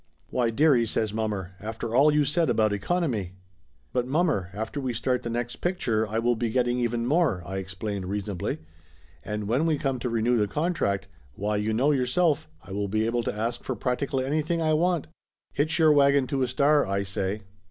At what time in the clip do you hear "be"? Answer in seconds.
6.35-6.49, 12.87-13.05